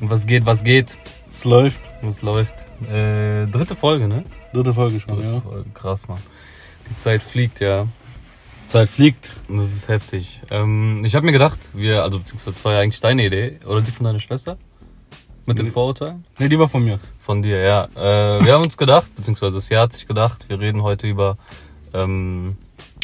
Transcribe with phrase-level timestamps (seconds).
[0.00, 0.96] Was geht, was geht?
[1.28, 1.82] Es läuft.
[2.00, 2.54] Was läuft?
[2.90, 4.24] Äh, dritte Folge, ne?
[4.52, 5.40] Dritte Folge schon, Dritte ja.
[5.40, 5.70] Folge.
[5.74, 6.22] Krass, Mann.
[6.88, 7.86] Die Zeit fliegt, ja.
[8.66, 9.30] Zeit fliegt.
[9.48, 10.40] Und das ist heftig.
[10.50, 13.82] Ähm, ich habe mir gedacht, wir, also beziehungsweise das war ja eigentlich deine Idee, oder
[13.82, 14.56] die von deiner Schwester?
[15.46, 15.70] Mit Nee.
[15.70, 16.24] Vorurteilen?
[16.38, 16.98] Ne, die war von mir.
[17.18, 17.84] Von dir, ja.
[17.96, 21.36] Äh, wir haben uns gedacht, beziehungsweise das Jahr hat sich gedacht, wir reden heute über
[21.92, 22.56] ähm,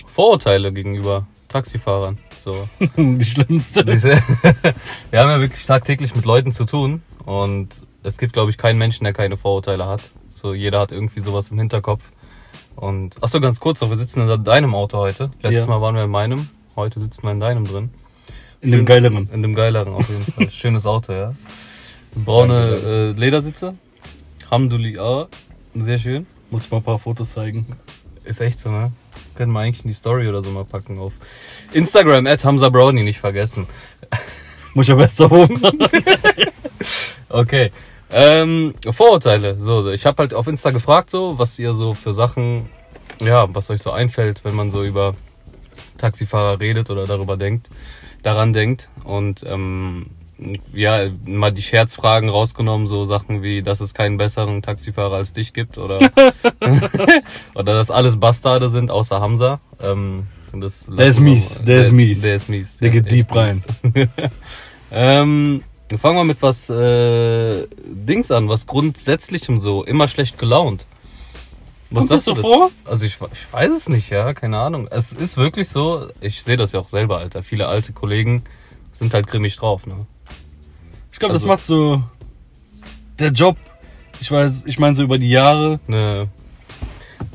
[0.06, 1.26] Vorurteile gegenüber
[1.57, 2.18] Taxifahrern.
[2.36, 2.68] So.
[2.96, 3.82] die schlimmste.
[3.82, 4.11] Diese,
[5.11, 8.76] wir haben ja wirklich tagtäglich mit Leuten zu tun und es gibt, glaube ich, keinen
[8.76, 10.11] Menschen, der keine Vorurteile hat.
[10.35, 12.13] So, jeder hat irgendwie sowas im Hinterkopf.
[12.75, 15.30] Und, ach so, ganz kurz noch, wir sitzen in deinem Auto heute.
[15.40, 15.71] Letztes Ja.
[15.71, 17.91] Mal waren wir in meinem, heute sitzen wir in deinem drin.
[18.61, 19.30] In dem geileren.
[19.32, 20.50] In dem geileren auf jeden Fall.
[20.50, 21.35] Schönes Auto, ja.
[22.14, 23.79] Braune äh, Ledersitze.
[24.50, 25.29] Hamdulillah.
[25.75, 26.27] Sehr schön.
[26.50, 27.66] Muss ich mal ein paar Fotos zeigen.
[28.26, 28.93] Ist echt so, ne?
[29.36, 31.12] Können wir eigentlich in die Story oder so mal packen auf
[31.72, 33.66] Instagram, at Hamza Brownie, nicht vergessen.
[34.75, 35.61] Muss ich ja besser holen.
[37.28, 37.72] Okay.
[38.11, 39.61] Ähm, Vorurteile.
[39.61, 42.69] So, ich habe halt auf Insta gefragt, so, was ihr so für Sachen,
[43.20, 45.14] ja, was euch so einfällt, wenn man so über
[45.98, 47.69] Taxifahrer redet oder darüber denkt,
[48.22, 48.91] daran denkt.
[49.04, 50.10] Und ähm,
[50.74, 55.52] ja, mal die Scherzfragen rausgenommen, so Sachen wie, dass es keinen besseren Taxifahrer als dich
[55.52, 55.98] gibt oder
[57.54, 59.60] oder dass alles Bastarde sind, außer Hamza.
[59.82, 62.20] Ähm, das Der ist mies, mal- der ist mies.
[62.22, 62.76] Der ist mies.
[62.78, 63.62] Der geht ist deep rein.
[64.92, 65.62] ähm,
[66.00, 70.86] fangen wir mit was äh, Dings an, was grundsätzlichem so, immer schlecht gelaunt.
[71.90, 72.54] Was Kommt das sagst du so dazu?
[72.54, 72.70] vor?
[72.84, 74.88] Also ich, ich weiß es nicht, ja, keine Ahnung.
[74.90, 77.42] Es ist wirklich so, ich sehe das ja auch selber, Alter.
[77.42, 78.42] Viele alte Kollegen
[78.92, 80.06] sind halt grimmig drauf, ne?
[81.17, 82.03] Ich glaube, Also- das macht so
[83.19, 83.56] der Job.
[84.20, 85.81] Ich weiß, ich meine so über die Jahre.
[85.86, 86.28] ne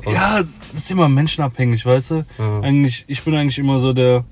[0.05, 2.15] Und- Ja, das ist immer menschenabhängig, weißt du?
[2.37, 2.59] Ja.
[2.61, 4.23] Eigentlich, ich bin eigentlich immer so der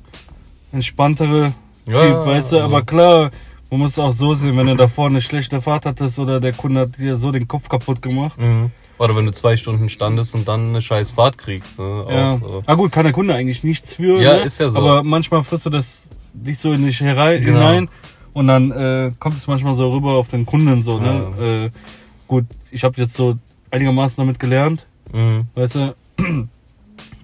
[0.71, 1.53] entspanntere
[1.87, 2.59] Typ, Ja, weißt du?
[2.59, 3.31] Aber klar,
[3.71, 6.81] man muss auch so sehen, wenn du davor eine schlechte Fahrt hattest oder der Kunde
[6.81, 8.39] hat dir so den Kopf kaputt gemacht.
[8.39, 8.69] Mhm.
[8.99, 11.79] Oder wenn du zwei Stunden standest und dann eine scheiß Fahrt kriegst.
[11.79, 11.85] Ne?
[11.85, 12.37] Auch Ja.
[12.37, 12.61] so.
[12.67, 14.21] Ah gut, kann der Kunde eigentlich nichts für.
[14.21, 14.39] Ja, ne?
[14.43, 14.77] ist ja so.
[14.77, 17.57] Aber manchmal frisst du das dich so in dich herein, Genau.
[17.67, 17.89] hinein
[18.33, 20.99] und dann äh, kommt es manchmal so rüber auf den Kunden so.
[20.99, 21.71] Ne?
[21.73, 21.79] Äh,
[22.27, 23.35] gut, ich habe jetzt so
[23.71, 25.45] einigermaßen damit gelernt, Mhm.
[25.55, 25.95] weißt du.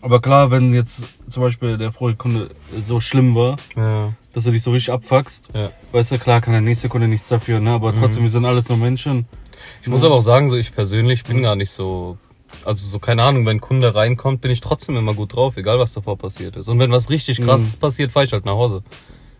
[0.02, 2.50] Aber klar, wenn jetzt zum Beispiel der vorige Kunde
[2.86, 5.72] so schlimm war, Ja, dass du dich so richtig abfuckst, ja.
[5.92, 7.72] weißt du, klar kann der nächste Kunde nichts dafür, ne?
[7.72, 9.26] Aber trotzdem, wir sind alles nur Menschen.
[9.82, 12.18] Ich muss aber auch sagen, so ich persönlich bin gar nicht so,
[12.66, 15.80] also so keine Ahnung, wenn ein Kunde reinkommt, bin ich trotzdem immer gut drauf, egal
[15.80, 16.68] was davor passiert ist.
[16.68, 18.84] Und wenn was richtig krasses passiert, fahre ich halt nach Hause.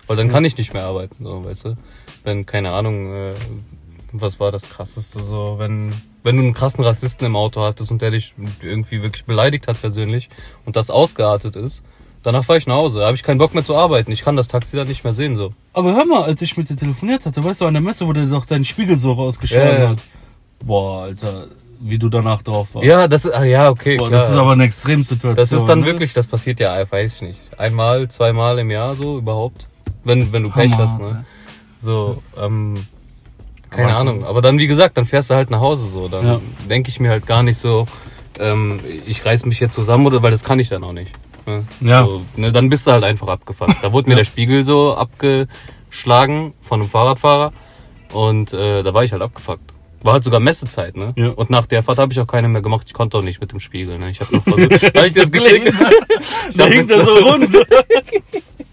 [0.08, 1.76] Weil dann kann ich nicht mehr arbeiten, so, weißt du.
[2.24, 3.34] Wenn, keine Ahnung, äh,
[4.12, 5.94] was war das krasseste, so, wenn,
[6.24, 9.80] wenn du einen krassen Rassisten im Auto hattest und der dich irgendwie wirklich beleidigt hat
[9.82, 10.30] persönlich
[10.66, 11.84] und das ausgeartet ist,
[12.24, 13.00] danach fahre ich nach Hause.
[13.00, 14.12] Da habe ich keinen Bock mehr zu arbeiten.
[14.12, 15.52] Ich kann das Taxi dann nicht mehr sehen, so.
[15.74, 18.14] Aber hör mal, als ich mit dir telefoniert hatte, weißt du, an der Messe, wo
[18.14, 19.90] der doch deinen Spiegel so rausgeschlagen ja.
[19.90, 20.00] hat.
[20.64, 21.48] Boah, Alter,
[21.80, 22.88] wie du danach drauf warst.
[22.88, 24.22] Ja, das ist, ah, ja, okay, Boah, klar.
[24.22, 25.36] das ist aber eine Extremsituation.
[25.36, 25.86] Das ist dann ne?
[25.86, 27.40] wirklich, das passiert ja, weiß ich nicht.
[27.58, 29.68] Einmal, zweimal im Jahr so überhaupt.
[30.06, 31.26] Wenn, wenn du Pech Hammer, hast, ne?
[31.80, 32.86] So, ähm,
[33.70, 34.24] keine Aber Ahnung.
[34.24, 36.08] Aber dann, wie gesagt, dann fährst du halt nach Hause so.
[36.08, 36.42] Dann Ja.
[36.70, 37.88] denke ich mir halt gar nicht so,
[38.40, 41.12] ähm, ich reiß mich jetzt zusammen oder, weil das kann ich dann auch nicht.
[41.46, 41.64] Ne?
[41.82, 42.06] Ja.
[42.06, 43.76] So, ne, dann bist du halt einfach abgefuckt.
[43.84, 44.20] Da wurde mir Ja.
[44.20, 47.52] der Spiegel so abgeschlagen von einem Fahrradfahrer
[48.14, 49.62] und äh, da war ich halt abgefuckt.
[50.02, 51.14] War halt sogar Messezeit, ne?
[51.18, 51.30] Ja.
[51.30, 52.84] Und nach der Fahrt habe ich auch keine mehr gemacht.
[52.88, 54.12] Ich konnte auch nicht mit dem Spiegel, ne?
[54.12, 54.84] Ich habe noch versucht.
[54.96, 55.74] Hab ich das geschickt?
[56.52, 57.50] Ich Da hängt er so rund.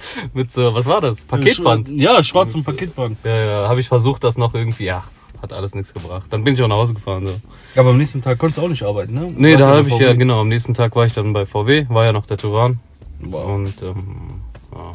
[0.35, 1.25] mit so, was war das?
[1.25, 1.89] Paketband.
[1.89, 3.19] Ja, schwarzen Paketband.
[3.25, 5.09] Ja, ja, habe ich versucht, das noch irgendwie, ach,
[5.41, 6.27] hat alles nichts gebracht.
[6.31, 7.81] Dann bin ich auch nach Hause gefahren, so.
[7.81, 9.33] Aber am nächsten Tag konntest du auch nicht arbeiten, ne?
[9.37, 12.05] Nee, da habe ich ja, genau, am nächsten Tag war ich dann bei VW, war
[12.05, 12.81] ja noch der Turan.
[13.21, 13.47] Wow.
[13.47, 14.43] Und, ähm,
[14.75, 14.93] ja.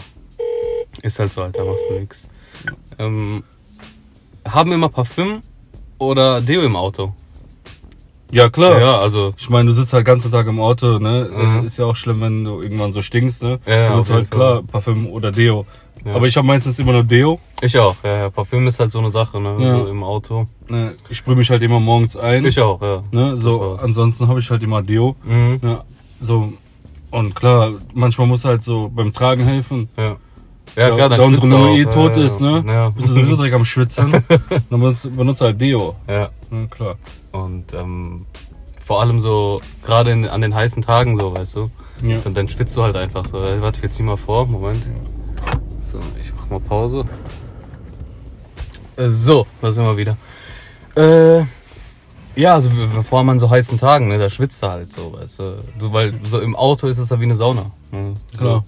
[1.01, 2.29] Ist halt so, Alter, machst du nix.
[2.97, 3.43] Ähm,
[4.47, 5.41] haben immer Parfüm
[5.99, 7.13] oder Deo im Auto?
[8.31, 8.79] Ja, klar.
[8.79, 11.29] Ja, also, Ich meine, du sitzt halt den ganzen Tag im Auto, ne?
[11.31, 11.65] Mhm.
[11.65, 13.59] Ist ja auch schlimm, wenn du irgendwann so stinkst, ne?
[13.65, 15.65] Ja, ja, auf ist halt klar, Parfüm oder Deo.
[16.05, 16.13] Ja.
[16.15, 17.39] Aber ich habe meistens immer nur Deo.
[17.61, 19.75] ich auch, ja, ja, Parfüm ist halt so eine Sache, ne, Ja.
[19.83, 20.45] so im Auto.
[20.67, 20.95] Ne?
[21.09, 22.45] Ich sprühe mich halt immer morgens ein.
[22.45, 23.01] Ich auch, ja.
[23.11, 23.35] ne?
[23.37, 25.15] So, ansonsten habe ich halt immer Deo.
[25.23, 25.59] Mhm.
[25.61, 25.79] Ne?
[26.21, 26.53] So,
[27.11, 29.89] und klar, manchmal muss halt so beim Tragen helfen.
[29.97, 30.17] Ja.
[30.77, 32.63] Ja, klar, dann da unsere Nummer eh tot ja, ist, ne?
[32.67, 32.89] Ja.
[32.91, 34.11] Bist du sowieso direkt am Schwitzen.
[34.29, 35.95] dann benutzt, benutzt halt Deo.
[36.07, 36.29] ja.
[36.51, 36.95] Ne, klar.
[37.31, 38.25] Und ähm,
[38.85, 41.71] vor allem so, gerade an den heißen Tagen so, weißt du,
[42.03, 42.19] Ja.
[42.23, 43.43] dann, dann schwitzt du halt einfach so.
[43.43, 44.87] Äh, Warte, ich zieh mal vor, Moment.
[45.81, 47.05] So, ich mach mal Pause.
[48.97, 50.15] Äh, so, da sind wir wieder.
[50.95, 51.43] Äh,
[52.39, 52.69] ja, also
[53.03, 55.57] vor allem an so heißen Tagen, ne, da schwitzt du halt so, weißt du.
[55.79, 55.91] du.
[55.91, 57.71] Weil so im Auto ist es ja wie eine Sauna.
[57.91, 58.13] Ne?
[58.33, 58.63] So, Klar.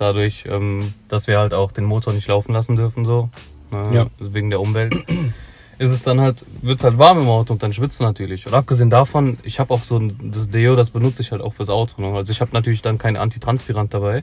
[0.00, 3.28] Dadurch, ähm, dass wir halt auch den Motor nicht laufen lassen dürfen, so.
[3.70, 3.90] Ne?
[3.92, 4.06] Ja.
[4.18, 4.94] Wegen der Umwelt.
[5.78, 8.46] ist es dann halt, wird halt warm im Auto und dann schwitzt natürlich.
[8.46, 11.52] Und abgesehen davon, ich habe auch so ein, das Deo, das benutze ich halt auch
[11.52, 12.00] fürs Auto.
[12.00, 12.16] Ne?
[12.16, 14.22] Also ich habe natürlich dann kein Antitranspirant dabei,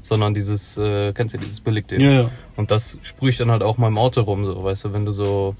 [0.00, 2.00] sondern dieses, äh, kennst du dieses Billigdeo?
[2.00, 2.30] Ja, ja.
[2.54, 5.04] Und das sprühe ich dann halt auch mal im Auto rum, so, weißt du, wenn
[5.04, 5.56] du so,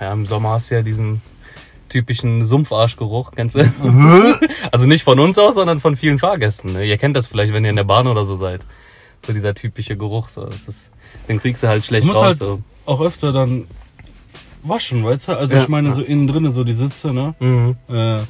[0.00, 1.22] ja, im Sommer hast du ja diesen
[1.88, 3.60] typischen Sumpfarschgeruch, kennst du?
[4.70, 6.74] also nicht von uns aus, sondern von vielen Fahrgästen.
[6.74, 6.86] Ne?
[6.86, 8.64] Ihr kennt das vielleicht, wenn ihr in der Bahn oder so seid.
[9.26, 10.44] So dieser typische Geruch, so.
[10.46, 10.90] Das ist,
[11.28, 12.22] den kriegst du halt schlecht raus.
[12.22, 12.60] halt so.
[12.86, 13.66] auch öfter dann
[14.62, 15.38] waschen, weißt du?
[15.38, 15.62] Also Ja.
[15.62, 17.34] ich meine, so innen drinnen, so die Sitze, ne?
[17.40, 17.76] Mhm.
[17.88, 18.20] Äh,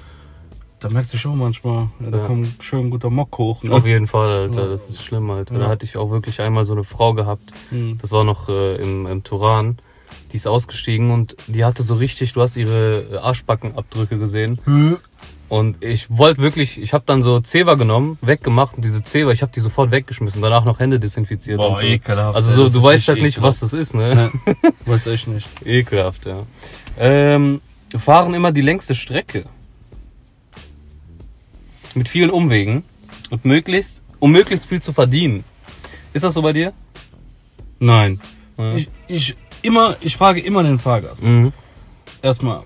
[0.80, 2.26] da merkst du schon manchmal, ja, da Ja.
[2.26, 3.62] kommt schön guter Mock hoch.
[3.62, 3.72] Ne?
[3.72, 4.68] Auf jeden Fall, Alter, Ja.
[4.68, 5.54] das ist schlimm, Alter.
[5.54, 5.60] Ja.
[5.60, 7.98] Da hatte ich auch wirklich einmal so eine Frau gehabt, Mhm.
[8.00, 9.76] das war noch äh, im, im Turan,
[10.32, 14.58] die ist ausgestiegen und die hatte so richtig, du hast ihre Arschbackenabdrücke gesehen.
[15.52, 19.42] Und ich wollte wirklich, ich habe dann so Zewa genommen, weggemacht und diese Zewa, ich
[19.42, 21.82] habe die sofort weggeschmissen, danach noch Hände desinfiziert Boah, und so.
[21.82, 23.60] ekelhaft, Also so, du weißt halt nicht, ekelhaft.
[23.60, 24.32] was das ist, ne?
[24.46, 24.70] Ja.
[24.86, 25.46] Weiß echt nicht.
[25.62, 26.46] Ekelhaft, ja.
[26.98, 27.60] Ähm,
[27.90, 29.44] wir fahren immer die längste Strecke.
[31.94, 32.82] Mit vielen Umwegen
[33.28, 35.44] und möglichst, um möglichst viel zu verdienen.
[36.14, 36.72] Ist das so bei dir?
[37.78, 38.22] Nein.
[38.56, 38.74] Ja.
[38.74, 41.22] Ich, ich, immer, ich frage immer den Fahrgast.
[41.22, 41.52] Mhm.
[42.22, 42.62] Erstmal,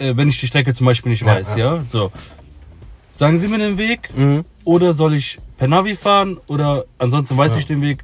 [0.00, 1.76] äh, wenn ich die Strecke zum Beispiel nicht weiß, ja.
[1.76, 1.84] ja.
[1.88, 2.10] so.
[3.12, 4.44] Sagen Sie mir den Weg Mhm.
[4.64, 7.58] oder soll ich per Navi fahren oder ansonsten weiß Ja.
[7.58, 8.02] ich den Weg?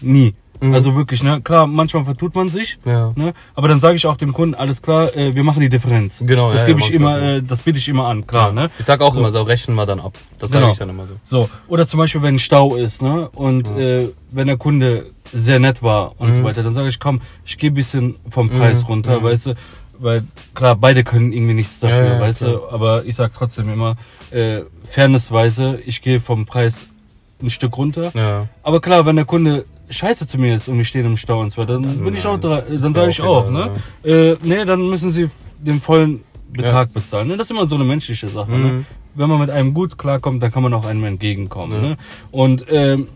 [0.00, 0.34] Nie.
[0.60, 0.72] Mhm.
[0.72, 1.40] Also wirklich, ne?
[1.42, 3.12] Klar, manchmal vertut man sich, Ja.
[3.16, 3.34] ne?
[3.56, 6.22] Aber dann sage ich auch dem Kunden, alles klar, äh, wir machen die Differenz.
[6.24, 8.70] Genau, Das ja, gebe ja, ich immer, äh, das biete ich immer an, klar, ne?
[8.78, 9.18] Ich sag auch So.
[9.18, 10.16] immer so, rechnen wir dann ab.
[10.38, 10.62] Das Genau.
[10.62, 11.14] sage ich dann immer so.
[11.24, 13.28] So, oder zum Beispiel, wenn Stau ist, ne?
[13.34, 16.44] Und äh, wenn der Kunde sehr nett war und so Mhm.
[16.44, 19.24] weiter, dann sage ich, komm, ich gehe ein bisschen vom Preis Mhm, runter, mhm.
[19.24, 19.54] weißt du?
[19.98, 20.24] Weil
[20.54, 22.58] klar, beide können irgendwie nichts dafür, Ja, ja, weißt du?
[22.58, 22.72] klar.
[22.72, 23.96] Aber ich sag trotzdem immer,
[24.30, 26.86] äh, fairnessweise, ich gehe vom Preis
[27.42, 28.10] ein Stück runter.
[28.14, 28.48] Ja.
[28.62, 31.50] Aber klar, wenn der Kunde scheiße zu mir ist und wir stehen im Stau und
[31.50, 33.70] so weiter, dann, Dann, bin ich auch dra- ist dann sage ich auch auch, ne?
[34.02, 37.28] Äh, nee, dann müssen sie den vollen Betrag bezahlen.
[37.28, 37.36] Ne?
[37.36, 38.50] Das ist immer so eine menschliche Sache.
[38.50, 38.58] Ne?
[38.58, 38.86] Mhm.
[39.14, 41.76] Wenn man mit einem gut klarkommt, dann kann man auch einem entgegenkommen.
[41.82, 41.88] Ja.
[41.90, 41.96] Ne?
[42.30, 43.08] Und ähm,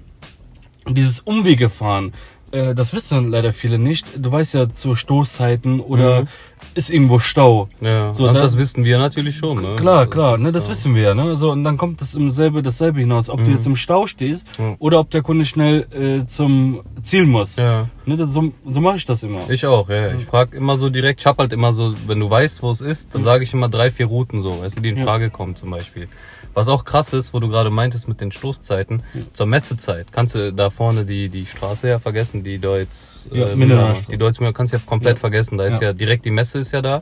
[0.88, 2.12] dieses Umwegefahren,
[2.52, 4.06] äh, das wissen leider viele nicht.
[4.16, 6.28] Du weißt ja zu Stoßzeiten oder Mhm.
[6.74, 7.68] ist irgendwo Stau.
[7.80, 9.76] Ja, So, und da- das wissen wir natürlich schon, ne?
[9.76, 11.36] Klar, klar, ist, ne, das wissen wir ja, ne?
[11.36, 13.56] So, und dann kommt das im selbe, dasselbe hinaus, ob du Mhm.
[13.56, 14.76] jetzt im Stau stehst Ja.
[14.78, 17.56] oder ob der Kunde schnell äh, zum Ziel muss.
[17.56, 19.50] Ja, Ne, das, so so mache ich das immer.
[19.50, 20.14] ich auch, ja.
[20.14, 22.80] Ich frage immer so direkt, ich hab halt immer so, wenn du weißt, wo es
[22.80, 25.04] ist, dann sage ich immer drei, vier Routen so, weißt du, die in.
[25.04, 26.08] Frage kommen zum Beispiel.
[26.58, 30.52] Was auch krass ist, wo du gerade meintest mit den Stoßzeiten, zur Messezeit kannst du
[30.52, 34.76] da vorne die, die Straße ja vergessen, die Deutz, Ja, äh, die Deutz, kannst du
[34.76, 35.20] ja komplett Ja.
[35.20, 35.56] vergessen.
[35.56, 35.88] Da ist Ja.
[35.88, 35.92] ja.
[35.92, 37.00] direkt die Messe ist ja da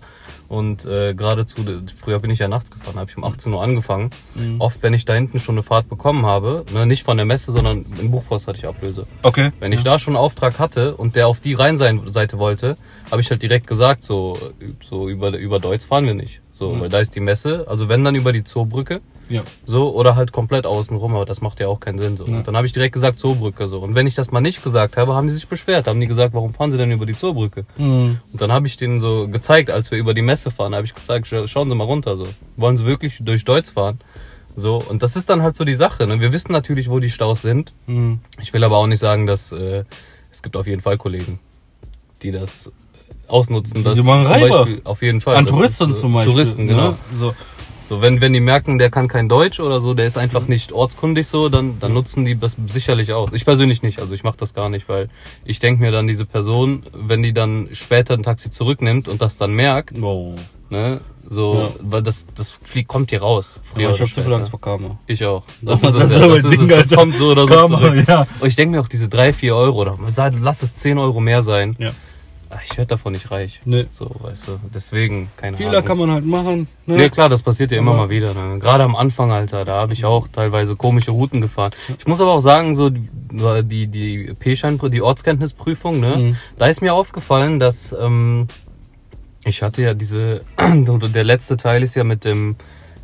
[0.48, 1.62] und äh, geradezu,
[1.98, 4.10] früher bin ich ja nachts gefahren, habe ich um 18 Uhr angefangen.
[4.34, 4.60] Mhm.
[4.60, 7.50] Oft, wenn ich da hinten schon eine Fahrt bekommen habe, ne, nicht von der Messe,
[7.50, 9.06] sondern im Buchforst hatte ich Ablöse.
[9.22, 9.52] Okay.
[9.58, 12.76] Wenn ich da schon einen Auftrag hatte und der auf die Rheinseite wollte,
[13.10, 14.38] habe ich halt direkt gesagt, so,
[14.86, 16.42] so über, über Deutz fahren wir nicht.
[16.52, 16.80] So, Mhm.
[16.82, 19.42] weil da ist die Messe, also wenn dann über die Zoobrücke, Ja.
[19.64, 22.24] so, oder halt komplett außen rum, aber das macht ja auch keinen Sinn, so.
[22.26, 22.36] Ja.
[22.36, 23.80] Und dann habe ich direkt gesagt Zoobrücke, so.
[23.80, 26.32] Und wenn ich das mal nicht gesagt habe, haben die sich beschwert, haben die gesagt,
[26.34, 27.64] warum fahren sie denn über die Zoobrücke?
[27.76, 28.18] Mhm.
[28.32, 30.94] Und dann habe ich denen so gezeigt, als wir über die Messe fahren, habe ich
[30.94, 32.28] gezeigt, scha- schauen Sie mal runter, so.
[32.56, 33.98] Wollen Sie wirklich durch Deutz fahren?
[34.54, 36.20] So, und das ist dann halt so die Sache, ne?
[36.20, 38.20] Wir wissen natürlich, wo die Staus sind, Mhm.
[38.40, 39.84] ich will aber auch nicht sagen, dass äh,
[40.30, 41.40] es gibt auf jeden Fall Kollegen,
[42.22, 42.70] die das
[43.28, 43.82] ausnutzen.
[43.84, 44.24] Dass Die machen.
[44.28, 45.36] Beispiel, auf jeden Fall.
[45.36, 46.32] An Touristen ist, äh, zum Beispiel.
[46.32, 46.90] Touristen, genau.
[46.90, 46.96] Ne?
[47.18, 47.34] So.
[47.88, 50.72] So, wenn, wenn die merken, der kann kein Deutsch oder so, der ist einfach nicht
[50.72, 53.32] ortskundig so, dann, dann nutzen die das sicherlich aus.
[53.32, 55.08] Ich persönlich nicht, also ich mache das gar nicht, weil
[55.44, 59.36] ich denke mir dann, diese Person, wenn die dann später ein Taxi zurücknimmt und das
[59.36, 60.34] dann merkt, Wow.
[60.70, 61.68] ne, so, Ja.
[61.80, 63.60] weil das, das fliegt, kommt hier raus.
[63.62, 64.32] Früher ich habe zu viel.
[64.32, 64.98] Angst vor Karma.
[65.06, 65.42] Ich auch.
[65.62, 66.26] Das Das, ist es, das ja.
[66.28, 68.04] das, ist Ding, das kommt so oder so Karma, zurück.
[68.08, 68.26] ja.
[68.40, 69.96] Und ich denke mir auch, diese drei, vier Euro, oder
[70.40, 71.76] lass es 10 Euro mehr sein.
[71.78, 71.90] Ja.
[72.64, 73.60] Ich werde davon nicht reich.
[73.64, 73.86] Nee.
[73.90, 74.60] So, weißt du.
[74.72, 75.84] Deswegen, keine Fehler Ahnung.
[75.84, 76.68] kann man halt machen.
[76.86, 77.02] Ne?
[77.02, 78.34] Ja klar, das passiert ja immer Aber- mal wieder.
[78.34, 78.58] Ne?
[78.60, 81.72] Gerade am Anfang, Alter, da habe ich auch teilweise komische Routen gefahren.
[81.98, 86.36] Ich muss aber auch sagen, so die, die, P-Schein, die Ortskenntnisprüfung, ne, Mhm.
[86.58, 88.46] da ist mir aufgefallen, dass ähm,
[89.44, 92.56] ich hatte ja diese, der letzte Teil ist ja mit dem,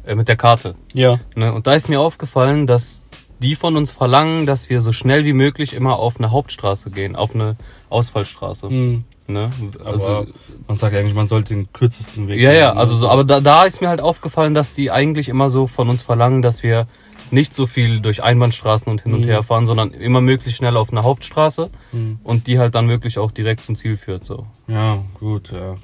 [0.07, 0.75] äh, mit der Karte.
[0.95, 1.19] Ja.
[1.35, 1.53] Ne?
[1.53, 3.03] Und da ist mir aufgefallen, dass
[3.41, 7.17] die von uns verlangen, dass wir so schnell wie möglich immer auf eine Hauptstraße gehen,
[7.17, 7.57] auf eine
[7.91, 8.69] Ausfallstraße.
[8.71, 9.05] Mhm.
[9.29, 9.51] Ne?
[9.81, 10.27] Aber Also,
[10.69, 12.81] man sagt ja eigentlich, man sollte den kürzesten Weg ja, ja, nehmen, ne?
[12.81, 15.89] also so, aber da, da ist mir halt aufgefallen, dass die eigentlich immer so von
[15.89, 16.87] uns verlangen, dass wir
[17.31, 19.25] nicht so viel durch Einbahnstraßen und hin und Mhm.
[19.29, 22.19] her fahren, sondern immer möglichst schnell auf eine Hauptstraße Mhm.
[22.25, 24.25] und die halt dann wirklich auch direkt zum Ziel führt.
[24.25, 24.47] So.
[24.69, 25.77] Ja, gut, ja.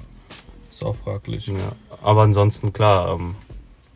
[0.71, 1.47] Ist auch fraglich.
[1.47, 1.55] Ja.
[2.03, 3.35] Aber ansonsten klar, ähm,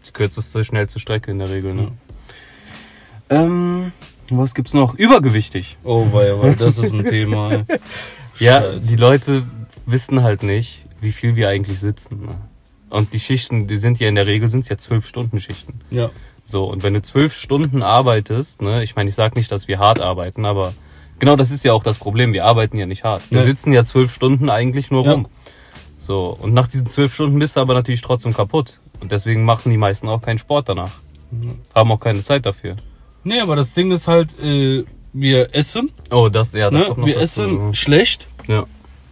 [0.07, 1.75] die kürzeste, schnellste Strecke in der Regel.
[1.75, 1.87] Ne?
[3.29, 3.91] Ähm,
[4.29, 4.95] was gibt's noch?
[4.95, 5.77] Übergewichtig.
[5.83, 7.65] Oh, weil, weil das ist ein Thema.
[8.39, 8.87] Ja, Scheiße.
[8.87, 9.43] die Leute
[9.85, 12.25] wissen halt nicht, wie viel wir eigentlich sitzen.
[12.25, 12.41] Ne?
[12.89, 15.79] Und die Schichten, die sind ja in der Regel sind ja zwölf Stunden Schichten.
[15.91, 16.09] Ja.
[16.45, 19.79] So, und wenn du zwölf Stunden arbeitest, ne, ich meine, ich sage nicht, dass wir
[19.79, 20.73] hart arbeiten, aber
[21.19, 22.33] genau das ist ja auch das Problem.
[22.33, 23.23] Wir arbeiten ja nicht hart.
[23.29, 23.45] Wir Nee.
[23.45, 25.11] sitzen ja zwölf Stunden eigentlich nur Ja.
[25.13, 25.27] rum.
[25.97, 28.79] So, und nach diesen zwölf Stunden bist du aber natürlich trotzdem kaputt.
[28.99, 30.91] Und deswegen machen die meisten auch keinen Sport danach.
[31.73, 32.75] Haben auch keine Zeit dafür.
[33.23, 36.85] Nee, aber das Ding ist halt, äh, wir essen, Oh, das, ja, das ne?
[36.87, 37.23] kommt noch wir dazu.
[37.43, 38.65] essen schlecht, Ja.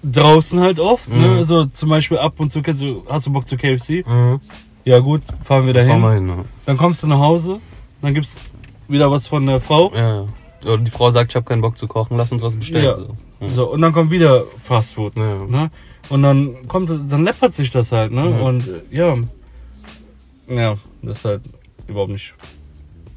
[0.04, 1.22] draußen halt oft, Mhm.
[1.22, 1.38] ne?
[1.38, 4.04] Also zum Beispiel ab und zu kennst du, hast du Bock zu KFC?
[4.08, 4.40] Mhm.
[4.84, 5.90] Ja gut, fahren wir dahin.
[5.90, 6.46] Fahren wir hin, ne?
[6.66, 7.60] Dann kommst du nach Hause,
[8.02, 8.40] dann gibt's
[8.88, 9.92] wieder was von der Frau.
[9.94, 10.26] Ja.
[10.66, 12.84] Oder die Frau sagt, ich habe keinen Bock zu kochen, lass uns was bestellen.
[12.84, 12.98] Ja.
[12.98, 13.16] So.
[13.42, 13.50] Ja.
[13.50, 15.16] So, und dann kommt wieder Fast Food.
[15.18, 15.46] Ja.
[15.46, 15.70] Ne?
[16.10, 18.30] Und dann kommt, dann läppert sich das halt, ne?
[18.30, 18.40] Ja.
[18.42, 19.18] Und äh, ja.
[20.48, 21.42] Ja, das ist halt
[21.88, 22.34] überhaupt nicht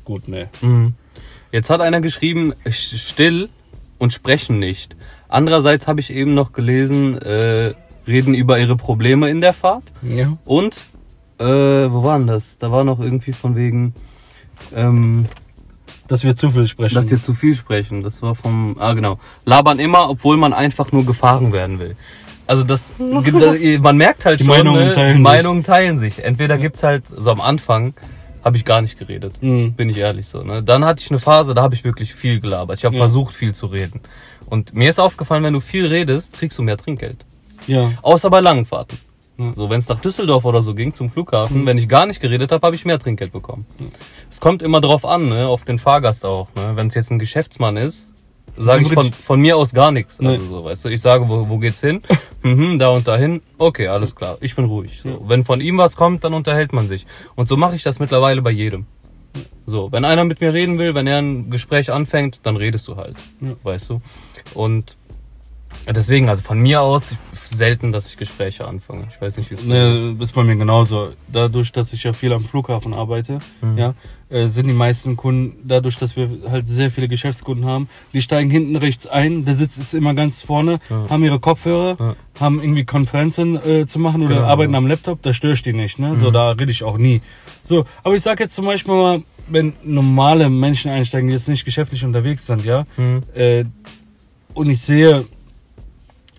[0.04, 0.48] gut, ne.
[0.62, 0.94] Mhm.
[1.54, 3.49] Jetzt hat einer geschrieben, sch- still
[3.99, 4.96] und sprechen nicht.
[5.28, 7.75] Andererseits habe ich eben noch gelesen, äh,
[8.08, 9.84] reden über ihre Probleme in der Fahrt.
[10.02, 10.37] Ja.
[10.44, 10.84] Und,
[11.38, 12.58] äh, wo war denn das?
[12.58, 13.94] Da war noch irgendwie von wegen,
[14.75, 15.26] ähm,
[16.08, 16.96] Dass wir zu viel sprechen.
[16.96, 18.02] dass wir zu viel sprechen.
[18.02, 21.94] Das war vom, ah genau, labern immer, obwohl man einfach nur gefahren werden will.
[22.49, 25.23] Also das, man merkt halt Die schon, Meinungen ne, teilen die sich.
[25.23, 26.25] Meinungen teilen sich.
[26.25, 27.94] Entweder gibt's halt, so am Anfang
[28.44, 29.42] habe ich gar nicht geredet.
[29.42, 29.72] Mhm.
[29.72, 30.42] Bin ich ehrlich so.
[30.42, 30.62] Ne?
[30.62, 32.78] Dann hatte ich eine Phase, da habe ich wirklich viel gelabert.
[32.78, 33.00] Ich habe Ja.
[33.02, 34.00] versucht, viel zu reden.
[34.46, 37.24] Und mir ist aufgefallen, wenn du viel redest, kriegst du mehr Trinkgeld.
[37.66, 37.92] Ja.
[38.02, 38.98] Außer bei langen Fahrten.
[39.38, 39.52] Ja.
[39.54, 42.52] So, wenn es nach Düsseldorf oder so ging, zum Flughafen, wenn ich gar nicht geredet
[42.52, 43.66] habe, habe ich mehr Trinkgeld bekommen.
[44.30, 45.48] Es kommt immer drauf an, ne?
[45.48, 46.48] auf den Fahrgast auch.
[46.54, 46.72] Ne?
[46.76, 48.12] Wenn es jetzt ein Geschäftsmann ist,
[48.56, 50.20] sage ich von, von mir aus gar nichts.
[50.20, 50.49] Also Nee.
[50.49, 52.00] so, weißt du, ich sage, wo, wo geht's hin?
[52.42, 53.42] mhm, da und dahin.
[53.58, 54.37] Okay, alles klar.
[54.40, 55.00] Ich bin ruhig.
[55.02, 55.25] So.
[55.28, 57.06] Wenn von ihm was kommt, dann unterhält man sich.
[57.34, 58.87] Und so mache ich das mittlerweile bei jedem.
[59.66, 62.96] So, wenn einer mit mir reden will, wenn er ein Gespräch anfängt, dann redest du
[62.96, 63.16] halt.
[63.40, 63.52] Ja.
[63.62, 64.00] Weißt du?
[64.54, 64.96] Und
[65.88, 69.08] deswegen, also von mir aus, selten, dass ich Gespräche anfange.
[69.14, 70.16] Ich weiß nicht, wie es bei dir ist.
[70.18, 71.11] Ne, ist bei mir genauso.
[71.32, 73.78] Dadurch, dass ich ja viel am Flughafen arbeite, Mhm.
[73.78, 73.94] ja,
[74.34, 78.50] äh, sind die meisten Kunden, dadurch, dass wir halt sehr viele Geschäftskunden haben, die steigen
[78.50, 81.08] hinten rechts ein, der Sitz ist immer ganz vorne, Ja.
[81.08, 82.16] haben ihre Kopfhörer, Ja.
[82.40, 84.46] haben irgendwie Konferenzen äh, zu machen oder Genau.
[84.46, 86.16] arbeiten am Laptop, da störe ich die nicht, ne?
[86.18, 87.20] So, da rede ich auch nie.
[87.62, 91.64] So, aber ich sag jetzt zum Beispiel mal, wenn normale Menschen einsteigen, die jetzt nicht
[91.64, 93.22] geschäftlich unterwegs sind, ja, Mhm.
[93.34, 93.64] äh,
[94.54, 95.26] und ich sehe,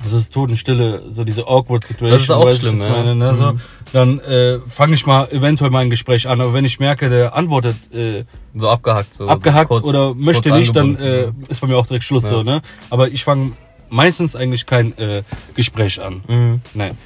[0.04, 2.90] das ist Totenstille, so diese awkward Situation, Das ist auch schlimm, ich ja.
[2.90, 3.36] meine, ne?
[3.36, 3.62] so, Mhm.
[3.94, 6.42] dann äh, fange ich mal eventuell mal ein Gespräch an.
[6.42, 9.14] Aber wenn ich merke, der antwortet äh, So abgehackt.
[9.14, 12.24] So, abgehackt so kurz- oder möchte nicht, dann äh, ist bei mir auch direkt Schluss
[12.24, 12.30] Ja.
[12.30, 12.44] so.
[12.44, 12.62] Ne?
[12.90, 13.54] Aber ich fange
[13.90, 15.24] meistens eigentlich kein äh,
[15.56, 16.24] Gespräch an.
[16.28, 16.62] Mhm.
[16.74, 16.98] Nein.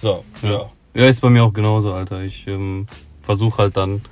[0.00, 0.66] So, ja.
[0.94, 2.22] Ja, ist bei mir auch genauso, Alter.
[2.22, 2.86] Ich ähm,
[3.22, 4.02] versuche halt dann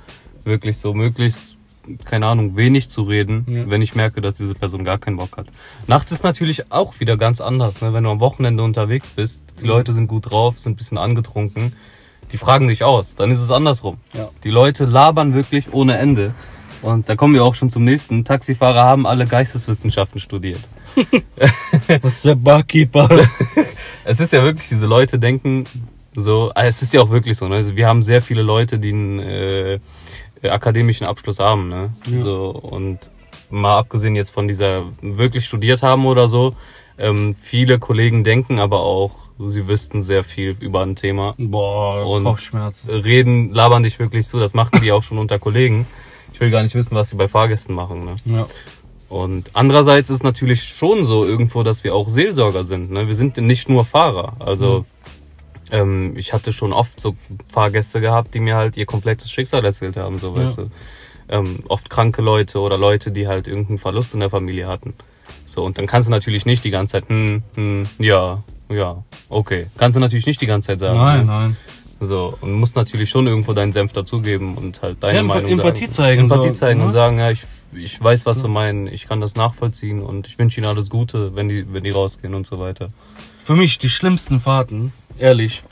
[0.45, 1.56] wirklich so möglichst,
[2.05, 3.69] keine Ahnung, wenig zu reden, Ja.
[3.69, 5.47] wenn ich merke, dass diese Person gar keinen Bock hat.
[5.87, 7.93] Nachts ist natürlich auch wieder ganz anders, ne?
[7.93, 9.69] wenn du am Wochenende unterwegs bist, die Mhm.
[9.69, 11.73] Leute sind gut drauf, sind ein bisschen angetrunken,
[12.31, 13.97] die fragen dich aus, dann ist es andersrum.
[14.13, 14.29] Ja.
[14.43, 16.33] Die Leute labern wirklich ohne Ende.
[16.81, 18.23] Und da kommen wir auch schon zum nächsten.
[18.23, 20.59] Taxifahrer haben alle Geisteswissenschaften studiert.
[22.01, 23.09] Was ist der Barkeeper?
[24.09, 25.65] Es ist ja wirklich, diese Leute denken
[26.15, 27.55] so, ah, es ist ja auch wirklich so, ne?
[27.55, 29.79] Also wir haben sehr viele Leute, die einen äh,
[30.43, 31.91] akademischen Abschluss haben, ne?
[32.09, 32.21] Ja.
[32.21, 32.99] So, und
[33.49, 36.53] mal abgesehen jetzt von dieser wirklich studiert haben oder so,
[36.97, 41.33] ähm, viele Kollegen denken aber auch, sie wüssten sehr viel über ein Thema.
[41.37, 42.89] Boah, Und- Kopfschmerzen.
[42.89, 45.85] Reden, labern dich wirklich zu, das machen die auch schon unter Kollegen.
[46.33, 48.15] Ich will gar nicht wissen, was sie bei Fahrgästen machen, ne?
[48.25, 48.47] Ja.
[49.09, 52.91] Und andererseits ist natürlich schon so irgendwo, dass wir auch Seelsorger sind.
[52.91, 53.07] Ne?
[53.07, 54.33] Wir sind nicht nur Fahrer.
[54.39, 54.85] Also
[55.71, 57.15] ähm, ich hatte schon oft so
[57.47, 60.41] Fahrgäste gehabt, die mir halt ihr komplettes Schicksal erzählt haben, so Ja.
[60.41, 60.69] weißt du.
[61.29, 64.93] Ähm, oft kranke Leute oder Leute, die halt irgendeinen Verlust in der Familie hatten.
[65.45, 69.67] So, und dann kannst du natürlich nicht die ganze Zeit, hm, hm, ja, ja, okay.
[69.77, 70.97] Kannst du natürlich nicht die ganze Zeit sagen.
[70.99, 71.25] Nein, ne?
[71.25, 71.57] nein.
[71.99, 75.85] So, und musst natürlich schon irgendwo deinen Senf dazugeben und halt deine Ja, Meinung Empathie
[75.85, 75.91] sagen.
[75.91, 76.93] zeigen, Empathie so, zeigen und ne?
[76.93, 77.43] sagen, ja, ich,
[77.73, 81.35] ich weiß, was sie meinen, ich kann das nachvollziehen und ich wünsche ihnen alles Gute,
[81.35, 82.89] wenn die, wenn die rausgehen und so weiter.
[83.47, 85.63] Für mich die schlimmsten Fahrten, ehrlich,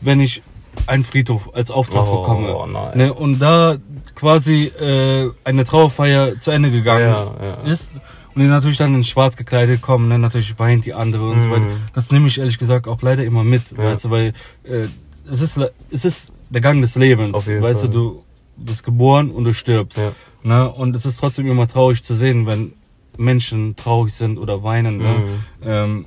[0.00, 0.42] wenn ich
[0.88, 2.72] einen Friedhof als Auftrag Oh, bekomme.
[2.72, 2.98] nein.
[2.98, 3.76] Ne, und da
[4.16, 7.54] quasi äh, eine Trauerfeier zu Ende gegangen Ja, ja.
[7.70, 7.94] ist
[8.34, 11.46] und die natürlich dann in schwarz gekleidet kommen, ne, natürlich weint die andere und so
[11.46, 11.52] Mhm.
[11.52, 11.66] weiter.
[11.94, 13.78] Das nehme ich ehrlich gesagt auch leider immer mit, Ja.
[13.84, 14.32] weißt du, weil
[14.64, 14.88] äh,
[15.30, 15.60] es ist
[15.92, 17.88] es ist der Gang des Lebens, weißt Fall.
[17.88, 18.22] du,
[18.56, 20.00] du bist geboren und du stirbst.
[20.42, 20.68] Ne?
[20.72, 22.72] Und es ist trotzdem immer traurig zu sehen, wenn
[23.16, 24.96] Menschen traurig sind oder weinen.
[24.98, 25.04] Ne?
[25.04, 25.68] Mhm.
[25.68, 26.06] Ähm,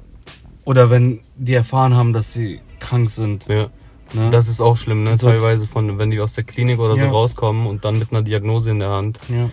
[0.66, 3.46] oder wenn die erfahren haben, dass sie krank sind.
[3.48, 3.68] Ja.
[4.14, 4.30] Ne?
[4.30, 5.18] Das ist auch schlimm, ne?
[5.18, 7.12] So- Teilweise von, wenn die aus der Klinik oder so Ja.
[7.12, 9.20] rauskommen und dann mit einer Diagnose in der Hand.
[9.30, 9.50] ja.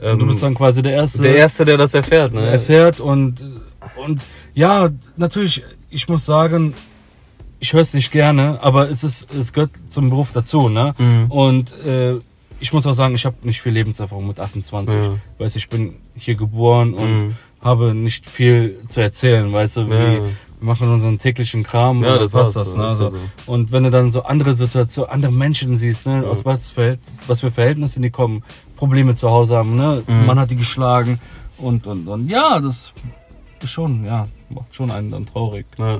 [0.00, 2.44] Ähm, Und du bist dann quasi der Erste, der Erste, der das erfährt, ne?
[2.46, 2.98] erfährt.
[3.00, 3.42] Und,
[4.04, 6.74] und ja, natürlich, ich muss sagen,
[7.60, 10.94] ich höre es nicht gerne, aber es ist, es gehört zum Beruf dazu, ne?
[10.98, 11.30] Mhm.
[11.30, 12.16] Und äh,
[12.58, 14.92] ich muss auch sagen, ich habe nicht viel Lebenserfahrung mit 28.
[14.94, 15.14] Ja.
[15.38, 17.36] Weißt du, ich bin hier geboren und Mhm.
[17.62, 20.22] Habe nicht viel zu erzählen, weißt du, wie, Ja.
[20.22, 20.22] wir
[20.60, 22.82] machen unseren täglichen Kram Ja, das passt war's das, ne?
[22.82, 23.16] ja Also, so.
[23.46, 27.40] Und wenn du dann so andere Situationen, andere Menschen siehst, ne, aus was, für, was
[27.40, 28.42] für Verhältnisse die kommen,
[28.76, 30.02] Probleme zu Hause haben, ne?
[30.06, 30.26] Mhm.
[30.26, 31.20] Man hat die geschlagen
[31.58, 32.92] und, und, und ja, das
[33.62, 35.66] ist schon, ja, macht schon einen dann traurig.
[35.78, 35.98] Ja,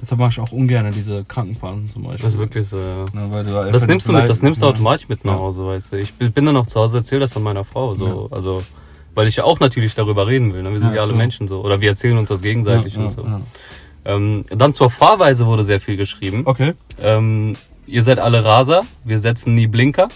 [0.00, 2.22] Deshalb mache ich auch ungern diese Krankenfahrten zum Beispiel.
[2.24, 3.04] das ist wirklich so, ja.
[3.12, 4.72] Ne, weil du Das nimmst du mit, das nimmst du ja.
[4.72, 5.38] automatisch mit nach Ja.
[5.40, 5.96] Hause, weißt du.
[5.98, 8.62] Ich bin bin dann noch zu Hause, erzähl das an meiner Frau, so, also,
[9.14, 10.72] weil ich ja auch natürlich darüber reden will, ne?
[10.72, 11.18] Wir sind Ja, ja, alle klar.
[11.18, 13.26] Menschen so, oder wir erzählen uns das gegenseitig ja, und so.
[14.04, 16.42] Ähm, dann zur Fahrweise wurde sehr viel geschrieben.
[16.46, 16.74] Okay.
[17.00, 20.08] Ähm, ihr seid alle Raser, wir setzen nie Blinker.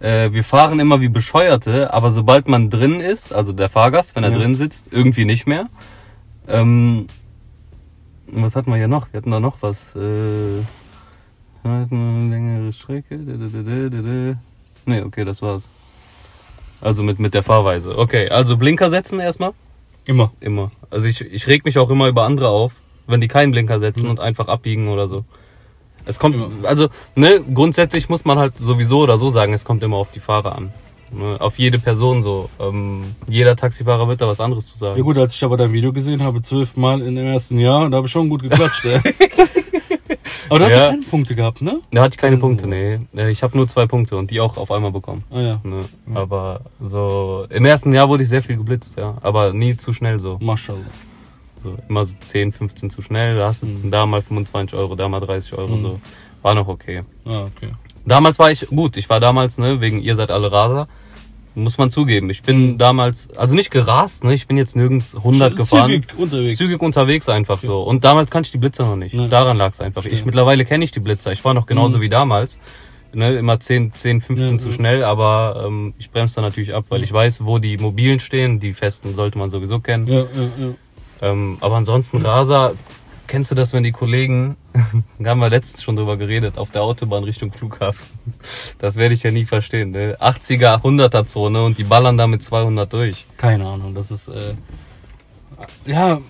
[0.00, 4.24] Äh, wir fahren immer wie Bescheuerte, aber sobald man drin ist, also der Fahrgast, wenn
[4.24, 5.66] er drin sitzt, irgendwie nicht mehr.
[6.48, 7.06] Ähm,
[8.26, 9.12] was hatten wir hier noch?
[9.12, 9.94] Wir hatten da noch was.
[9.94, 10.60] Äh,
[11.64, 13.16] längere Strecke.
[14.86, 15.68] Ne, okay, das war's.
[16.82, 17.96] Also mit, mit der Fahrweise.
[17.96, 19.52] Okay, also Blinker setzen erstmal.
[20.04, 20.32] Immer.
[20.40, 20.70] Immer.
[20.90, 22.72] Also ich, ich reg mich auch immer über andere auf,
[23.06, 24.10] wenn die keinen Blinker setzen Mhm.
[24.10, 25.24] und einfach abbiegen oder so.
[26.04, 26.68] Es kommt, Immer.
[26.68, 30.18] also, ne, grundsätzlich muss man halt sowieso oder so sagen, es kommt immer auf die
[30.18, 30.72] Fahrer an.
[31.12, 32.50] Ne, auf jede Person so.
[32.58, 34.96] Ähm, jeder Taxifahrer wird da was anderes zu sagen.
[34.96, 37.98] Ja gut, als ich aber dein Video gesehen habe, zwölfmal in dem ersten Jahr, da
[37.98, 39.00] habe ich schon gut geklatscht, ey.
[40.48, 40.90] Aber du hast ja Ja.
[40.90, 41.80] keine Punkte gehabt, ne?
[41.90, 42.40] Da hatte ich keine Oh.
[42.40, 42.98] Punkte, nee.
[43.16, 45.24] Äh, Ich habe nur zwei Punkte und die auch auf einmal bekommen.
[45.30, 45.84] Ah ja, Ne?
[46.14, 49.16] Aber so, im ersten Jahr wurde ich sehr viel geblitzt, ja.
[49.22, 50.38] Aber nie zu schnell so.
[50.40, 50.80] Maschallah.
[51.62, 53.36] So, immer so 10, 15 zu schnell.
[53.36, 55.76] Da hast du da mal 25 Euro, da mal 30 Euro.
[55.76, 55.82] Mhm.
[55.82, 56.00] So.
[56.42, 57.02] War noch okay.
[57.24, 57.68] Ah, okay.
[58.04, 58.96] Damals war ich gut.
[58.96, 60.88] Ich war damals, ne, wegen ihr seid alle Raser.
[61.54, 62.30] Muss man zugeben.
[62.30, 65.90] Ich bin damals, also nicht gerast, ne, ich bin jetzt nirgends 100 gefahren.
[65.90, 66.56] Zügig unterwegs.
[66.58, 67.82] Zügig unterwegs einfach so.
[67.82, 69.14] Und damals kannte ich die Blitzer noch nicht.
[69.14, 69.28] Nee.
[69.28, 70.06] Daran lag es einfach.
[70.06, 71.30] Ich mittlerweile kenne ich die Blitzer.
[71.32, 72.02] Ich war noch genauso Mhm.
[72.02, 72.58] wie damals.
[73.14, 76.86] Ne, immer 10, 10 15 Ja, zu schnell, aber ähm, ich bremse da natürlich ab,
[76.88, 77.04] weil Ja.
[77.04, 78.58] ich weiß, wo die mobilen stehen.
[78.58, 80.06] Die festen sollte man sowieso kennen.
[80.06, 80.26] Ja, ja,
[80.58, 80.68] ja.
[81.20, 82.72] Ähm, aber ansonsten Raser,
[83.26, 84.56] kennst du das, wenn die Kollegen,
[85.18, 88.06] da haben wir letztens schon drüber geredet, auf der Autobahn Richtung Flughafen.
[88.78, 89.90] Das werde ich ja nie verstehen.
[89.92, 90.16] Ne?
[90.20, 93.26] 80er, 100er Zone und die ballern da mit 200 durch.
[93.36, 94.54] Keine Ahnung, das ist, äh,
[95.86, 96.20] ja,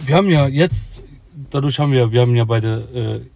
[0.00, 1.02] wir haben ja jetzt,
[1.50, 3.30] dadurch haben wir, wir haben ja beide, äh,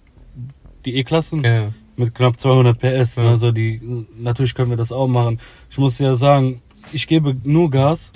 [0.84, 1.72] die E-Klassen Ja.
[1.96, 3.22] mit knapp 200 PS, Ja.
[3.24, 3.80] ne, also die,
[4.18, 5.38] natürlich können wir das auch machen.
[5.70, 6.60] Ich muss ja sagen,
[6.92, 8.12] ich gebe nur Gas,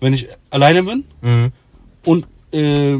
[0.00, 1.52] wenn ich alleine bin Mhm.
[2.04, 2.98] und äh,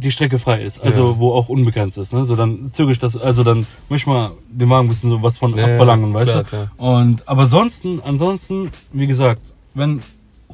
[0.00, 1.18] die Strecke frei ist, also Ja.
[1.18, 2.12] wo auch unbegrenzt ist.
[2.12, 2.24] Ne?
[2.24, 5.22] So dann züge ich das, also dann möchte ich mal dem Wagen ein bisschen so
[5.22, 6.48] was von ja, abverlangen, weißt klar, du?
[6.48, 6.70] klar.
[6.76, 9.40] Und aber ansonsten, ansonsten, wie gesagt,
[9.74, 10.02] wenn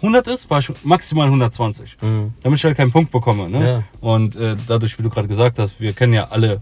[0.02, 2.34] 100 ist, war ich maximal 120, Mhm.
[2.42, 3.48] damit ich halt keinen Punkt bekomme.
[3.48, 3.66] Ne?
[3.68, 3.82] Ja.
[4.00, 6.60] Und äh, dadurch, wie du gerade gesagt hast, wir kennen ja alle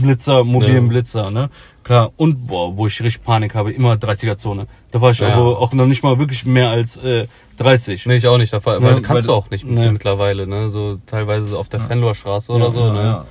[0.00, 0.88] Blitzer, mobilen Ja.
[0.88, 1.50] Blitzer, ne?
[1.84, 4.66] Klar, und boah, wo ich richtig Panik habe, immer 30er-Zone.
[4.90, 5.34] Da war ich Ja.
[5.34, 7.26] aber auch noch nicht mal wirklich mehr als äh,
[7.58, 8.06] 30.
[8.06, 8.52] Nee, ich auch nicht.
[8.52, 9.90] Da, weil Ja, kannst weil- du auch nicht Nee.
[9.90, 10.68] mittlerweile, ne?
[10.70, 13.02] So teilweise so auf der Fenloher Straße oder Ja, so, ja, ne?
[13.02, 13.24] ja.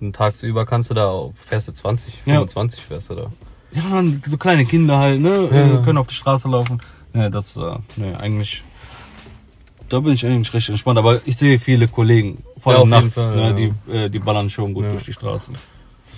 [0.00, 2.34] Und tagsüber kannst du da, auch- fährst du 20, Ja.
[2.34, 3.26] 25 fährst du da.
[3.72, 5.48] Ja, dann so kleine Kinder halt, ne?
[5.52, 5.80] Ja.
[5.80, 6.80] Äh, können auf die Straße laufen.
[7.14, 7.60] Ja, das, äh,
[7.96, 8.62] ne, eigentlich.
[9.88, 13.04] Da bin ich eigentlich recht entspannt, aber ich sehe viele Kollegen, vor Ja, allem jeden
[13.04, 13.52] nachts, Fall, ne, ja.
[13.52, 14.90] die, äh, die ballern schon gut Ja.
[14.92, 15.56] durch die Straßen.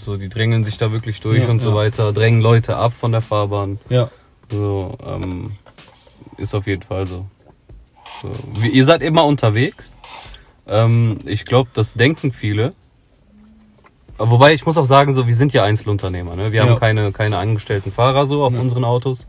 [0.03, 1.77] So, die drängeln sich da wirklich durch Ja, und so ja.
[1.77, 3.79] weiter, drängen Leute ab von der Fahrbahn.
[3.89, 4.11] Ja.
[4.51, 5.53] So, ähm,
[6.39, 7.27] ist auf jeden Fall so.
[8.23, 8.31] so.
[8.55, 9.95] Wie, ihr seid immer unterwegs.
[10.67, 12.73] Ähm, ich glaube, das denken viele.
[14.19, 16.37] Wobei, ich muss auch sagen, so, wir sind ja Einzelunternehmer.
[16.37, 16.53] Ne?
[16.53, 16.69] Wir Ja.
[16.69, 19.27] haben keine, keine angestellten Fahrer so auf unseren Autos.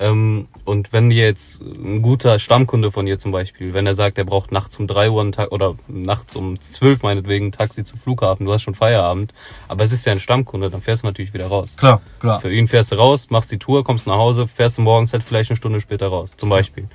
[0.00, 4.18] Ähm, und wenn dir jetzt ein guter Stammkunde von dir zum Beispiel, wenn er sagt,
[4.18, 7.84] er braucht nachts um drei Uhr ein Ta oder nachts um zwölf meinetwegen ein Taxi
[7.84, 9.34] zum Flughafen, du hast schon Feierabend,
[9.66, 11.76] aber es ist ja ein Stammkunde, dann fährst du natürlich wieder raus.
[11.76, 12.40] Klar, klar.
[12.40, 15.22] Für ihn fährst du raus, machst die Tour, kommst nach Hause, fährst du morgens halt
[15.22, 16.88] vielleicht eine Stunde später raus, zum Beispiel.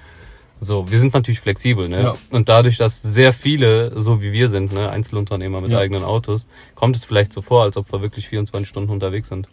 [0.60, 2.04] So, wir sind natürlich flexibel, ne?
[2.04, 2.16] Ja.
[2.30, 5.80] Und dadurch, dass sehr viele, so wie wir sind, ne, Einzelunternehmer mit Ja.
[5.80, 9.50] eigenen Autos, kommt es vielleicht so vor, als ob wir wirklich 24 Stunden unterwegs sind.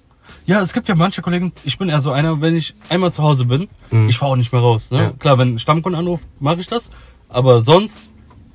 [0.46, 3.22] Ja, es gibt ja manche Kollegen, ich bin eher so einer, wenn ich einmal zu
[3.22, 4.08] Hause bin, Mhm.
[4.08, 4.90] ich fahre auch nicht mehr raus.
[4.90, 4.98] Ne?
[5.02, 5.12] Ja.
[5.18, 6.90] Klar, wenn ein Stammkunde anruft, mache ich das.
[7.28, 8.02] Aber sonst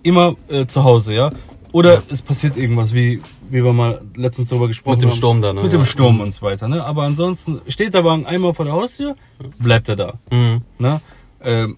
[0.04, 1.32] immer äh, zu Hause, ja.
[1.72, 5.18] Oder es passiert irgendwas, wie, wie wir mal letztens darüber gesprochen Mit dem haben.
[5.18, 5.62] Sturm da, ne?
[5.64, 5.86] Mit dem Ja.
[5.86, 6.68] Sturm und so weiter.
[6.70, 6.84] Ne?
[6.84, 9.16] Aber ansonsten steht der Wagen einmal vor der Haustür,
[9.60, 10.14] bleibt er da.
[10.32, 10.62] Mhm.
[10.80, 11.02] Ne?
[11.44, 11.78] Ähm,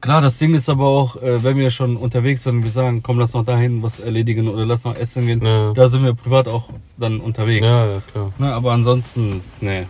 [0.00, 3.02] klar, das Ding ist aber auch, äh, wenn wir schon unterwegs sind und wir sagen,
[3.02, 5.72] komm, lass noch dahin was erledigen oder lass noch essen gehen, Ja.
[5.72, 6.64] da sind wir privat auch
[6.96, 7.66] dann unterwegs.
[7.66, 8.32] Ja, ja, klar.
[8.38, 9.84] Ne, aber ansonsten, nee.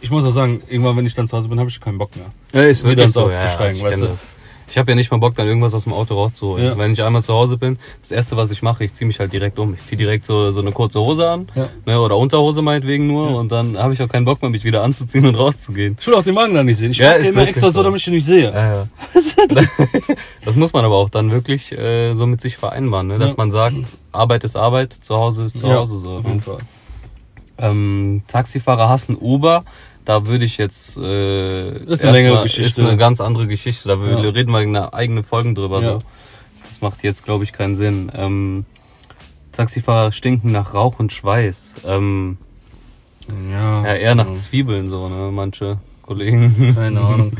[0.00, 2.10] Ich muss auch sagen, irgendwann, wenn ich dann zu Hause bin, habe ich keinen Bock
[2.16, 2.26] mehr.
[2.52, 4.06] Ja, ist Wieder ins so, Auto zu steigen, weißt du?
[4.06, 4.26] das.
[4.72, 6.64] Ich habe ja nicht mal Bock, dann irgendwas aus dem Auto rauszuholen.
[6.64, 6.78] Ja.
[6.78, 9.30] Wenn ich einmal zu Hause bin, das erste, was ich mache, ich ziehe mich halt
[9.30, 9.74] direkt um.
[9.74, 11.68] Ich ziehe direkt so, so eine kurze Hose an, Ja.
[11.84, 14.82] ne, oder Unterhose meinetwegen nur, und dann habe ich auch keinen Bock mehr, mich wieder
[14.82, 15.98] anzuziehen und rauszugehen.
[16.00, 16.92] Ich will auch den Magen da nicht sehen.
[16.92, 18.50] Ich Ja, ja, ist immer extra so, damit ich den nicht sehe.
[18.50, 18.88] Ja, ja.
[20.46, 23.18] das muss man aber auch dann wirklich äh, so mit sich vereinbaren, ne?
[23.18, 23.36] dass Ja.
[23.36, 23.76] man sagt,
[24.10, 26.12] Arbeit ist Arbeit, zu Hause ist zu Ja, Hause so.
[26.16, 26.58] auf jeden Fall.
[27.58, 29.64] Ähm, Taxifahrer hassen Uber.
[30.04, 30.96] Da würde ich jetzt.
[30.96, 32.82] Äh, Das ist eine längere erstmal- Geschichte.
[32.82, 33.88] Ist eine ganz andere Geschichte.
[33.88, 34.18] Da Ja.
[34.18, 35.80] reden wir eine eigene Folgen drüber.
[35.80, 35.92] Ja.
[35.92, 35.98] So.
[36.64, 38.10] Das macht jetzt, glaube ich, keinen Sinn.
[38.14, 38.64] Ähm,
[39.52, 41.74] Taxifahrer stinken nach Rauch und Schweiß.
[41.84, 42.38] Ähm,
[43.50, 44.32] Ja, ja, eher nach ja.
[44.32, 45.30] Zwiebeln, so, ne?
[45.30, 46.72] Manche Kollegen.
[46.74, 47.34] Keine Ahnung.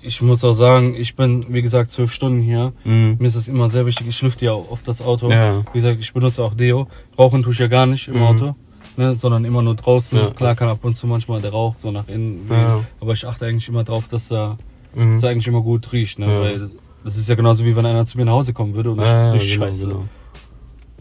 [0.00, 2.72] Ich muss auch sagen, ich bin, wie gesagt, zwölf Stunden hier.
[2.84, 3.16] Mhm.
[3.18, 5.30] Mir ist es immer sehr wichtig, ich lüfte ja auf das Auto.
[5.30, 5.64] Ja.
[5.72, 6.86] Wie gesagt, ich benutze auch Deo.
[7.18, 8.22] Rauchen tue ich ja gar nicht im Mhm.
[8.22, 8.54] Auto,
[8.96, 10.18] ne, sondern immer nur draußen.
[10.18, 10.30] Ja.
[10.30, 12.58] Klar kann ab und zu manchmal der Rauch so nach innen wehen.
[12.60, 12.80] Ja.
[13.00, 14.58] Aber ich achte eigentlich immer drauf, dass er
[14.94, 15.14] Mhm.
[15.14, 16.18] dass er eigentlich immer gut riecht.
[16.18, 16.26] Ne?
[16.26, 16.70] Weil
[17.04, 19.04] das ist ja genauso wie wenn einer zu mir nach Hause kommen würde und ich
[19.04, 19.86] Ja, riecht genau, scheiße.
[19.88, 20.04] genau.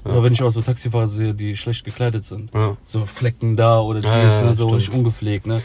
[0.04, 2.54] Oder wenn ich auch so Taxifahrer sehe, die schlecht gekleidet sind.
[2.54, 2.78] Ja.
[2.84, 5.48] So Flecken da oder die ist ja, ne, so richtig ungepflegt.
[5.48, 5.62] Ne?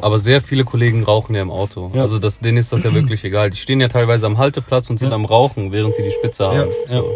[0.00, 1.90] Aber sehr viele Kollegen rauchen ja im Auto.
[1.92, 2.00] Ja.
[2.02, 3.50] Also das, denen ist das ja wirklich egal.
[3.50, 5.14] Die stehen ja teilweise am Halteplatz und sind Ja.
[5.16, 6.70] am Rauchen, während sie die Spitze haben.
[6.88, 7.02] ja.
[7.02, 7.10] So.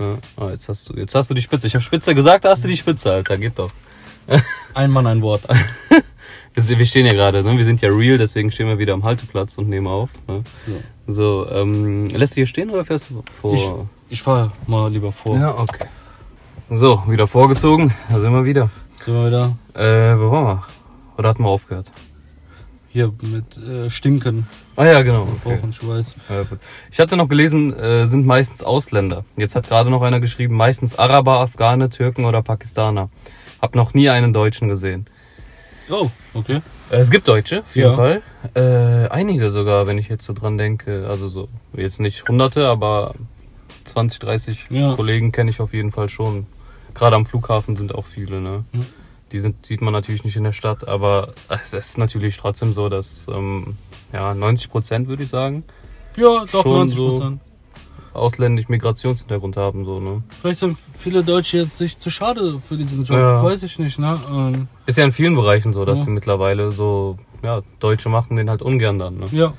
[0.00, 0.16] Ja.
[0.36, 1.66] Ah, jetzt hast du, jetzt hast du die Spitze.
[1.66, 3.36] Ich habe Spitze gesagt, da hast du die Spitze, Alter.
[3.36, 3.70] Geht doch.
[4.74, 5.42] Ein Mann, ein Wort.
[6.52, 7.56] Wir wir stehen ja gerade, ne?
[7.56, 10.10] Wir sind ja real, deswegen stehen wir wieder am Halteplatz und nehmen auf.
[10.26, 10.42] Ne?
[11.06, 11.44] So.
[11.46, 13.54] So, ähm, lässt du hier stehen oder fährst du vor?
[14.08, 15.36] Ich, ich fahre mal lieber vor.
[15.36, 15.86] ja, okay.
[16.68, 17.94] So, wieder vorgezogen.
[18.08, 18.68] Da sind wir wieder.
[19.00, 20.64] Sind wir wieder Äh, wo waren wir?
[21.18, 21.92] Oder hatten wir aufgehört?
[22.88, 24.48] hier mit äh, Stinken.
[24.80, 25.28] Ah ja, genau.
[25.44, 25.56] Okay.
[25.56, 26.14] Rauchen, Schweiß.
[26.30, 26.58] Ja, gut.
[26.90, 29.26] Ich hatte noch gelesen, äh, sind meistens Ausländer.
[29.36, 33.10] Jetzt hat gerade noch einer geschrieben, meistens Araber, Afghane, Türken oder Pakistaner.
[33.60, 35.04] Hab noch nie einen Deutschen gesehen.
[35.90, 36.62] Oh, okay.
[36.90, 37.94] Äh, es gibt Deutsche, auf jeden Ja.
[37.94, 38.22] Fall.
[38.54, 41.06] Äh, einige sogar, wenn ich jetzt so dran denke.
[41.10, 43.14] Also so, jetzt nicht hunderte, aber
[43.84, 44.94] 20, 30 Ja.
[44.94, 46.46] Kollegen kenne ich auf jeden Fall schon.
[46.94, 48.64] Gerade am Flughafen sind auch viele, ne?
[48.72, 48.80] Ja.
[49.32, 52.88] Die sind, sieht man natürlich nicht in der Stadt, aber es ist natürlich trotzdem so,
[52.88, 53.76] dass ähm,
[54.12, 55.62] ja 90 Prozent würde ich sagen
[56.16, 57.10] Ja, doch, Schon 90 so.
[57.12, 57.40] Prozent.
[58.12, 60.22] ausländisch Migrationshintergrund haben, so ne.
[60.40, 63.16] Vielleicht sind viele Deutsche jetzt sich zu schade für diesen Job.
[63.18, 63.42] Ja.
[63.44, 64.18] Weiß ich nicht, ne?
[64.28, 66.04] Ähm, Ist ja in vielen Bereichen so, dass Ja.
[66.06, 69.18] sie mittlerweile so, ja, Deutsche machen den halt ungern dann.
[69.18, 69.26] Ne?
[69.30, 69.52] ja.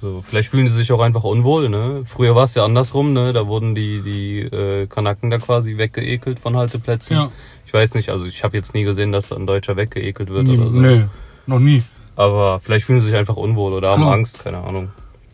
[0.00, 1.70] So, vielleicht fühlen sie sich auch einfach unwohl.
[1.70, 2.02] Ne?
[2.04, 3.32] Früher war es ja andersrum, ne?
[3.32, 7.16] da wurden die, die äh, Kanaken da quasi weggeekelt von Halteplätzen.
[7.16, 7.30] Ja.
[7.74, 10.46] Ich weiß nicht, also ich habe jetzt nie gesehen, dass da ein Deutscher weggeekelt wird
[10.46, 10.78] Nie, oder so.
[10.78, 11.06] Nö,
[11.48, 11.82] noch nie.
[12.14, 14.14] Aber vielleicht fühlen sie sich einfach unwohl oder haben Klar.
[14.14, 14.92] Angst, keine Ahnung.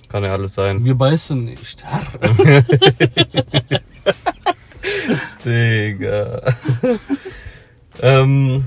[0.08, 0.82] Kann ja alles sein.
[0.82, 1.84] Wir beißen nicht.
[5.44, 6.54] Digga.
[8.00, 8.64] ähm,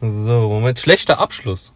[0.00, 0.80] so, Moment.
[0.80, 1.74] Schlechter Abschluss.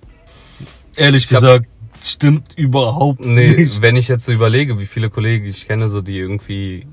[0.97, 1.67] Ehrlich hab- gesagt,
[2.03, 3.83] stimmt überhaupt Nee, nicht.
[3.83, 6.87] wenn ich jetzt so überlege, wie viele Kollegen ich kenne, so die irgendwie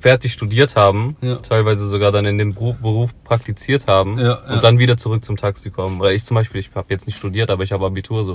[0.00, 1.36] fertig studiert haben, Ja.
[1.36, 4.60] teilweise sogar dann in dem Beruf, Beruf praktiziert haben Ja, und ja.
[4.60, 6.00] dann wieder zurück zum Taxi kommen.
[6.00, 8.34] Oder ich zum Beispiel, ich habe jetzt nicht studiert, aber ich habe Abitur so.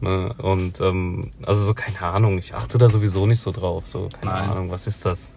[0.00, 0.32] Ne?
[0.38, 3.88] Und ähm, also so keine Ahnung, ich achte da sowieso nicht so drauf.
[3.88, 4.50] So, keine Nein.
[4.50, 5.28] Ahnung, was ist das?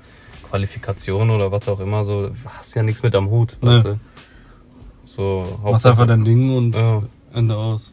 [0.50, 3.70] Qualifikation oder was auch immer, so, hast ja nichts mit am Hut, Nee.
[3.70, 4.00] weißt du?
[5.06, 6.76] So, machst einfach dein Ding und.
[7.34, 7.92] Ende aus.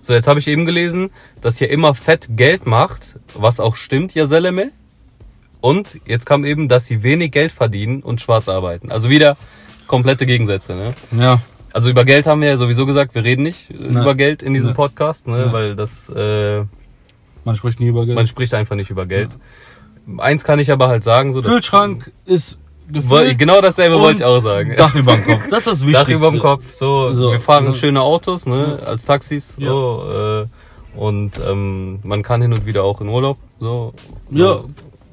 [0.00, 4.14] So, jetzt habe ich eben gelesen, dass hier immer Fett Geld macht, was auch stimmt,
[4.14, 4.70] ja Seleme.
[5.60, 8.90] Und jetzt kam eben, dass sie wenig Geld verdienen und schwarz arbeiten.
[8.90, 9.36] Also wieder
[9.86, 10.74] komplette Gegensätze.
[10.74, 10.94] Ne?
[11.20, 11.40] Ja,
[11.72, 14.02] Also über Geld haben wir ja sowieso gesagt, wir reden nicht äh, Nein.
[14.02, 14.76] über Geld in diesem Nein.
[14.76, 15.48] Podcast, ne?
[15.52, 16.62] Weil das äh,
[17.44, 18.16] man spricht nie über Geld.
[18.16, 19.38] man spricht einfach nicht über Geld.
[20.18, 23.38] Eins kann ich aber halt sagen, so Kühlschrank ist gefüllt.
[23.38, 24.74] Genau dasselbe wollte ich auch sagen.
[24.76, 25.48] Dach über dem Kopf.
[25.50, 26.04] Das ist das Wichtigste.
[26.04, 27.74] Dach über dem Kopf, so, So, wir fahren ne?
[27.74, 29.68] schöne Autos, ne, als Taxis, Ja.
[29.68, 33.92] so, äh, und ähm, man kann hin und wieder auch in Urlaub, so.
[34.30, 34.60] Ja.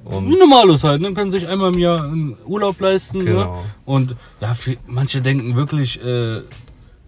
[0.06, 1.13] Wie Und, normalos halt, ne?
[1.13, 3.20] Können sich einmal im Jahr einen Urlaub leisten.
[3.20, 3.24] Ne?
[3.26, 3.63] Genau.
[3.86, 6.42] Und ja, viel, manche denken wirklich, äh,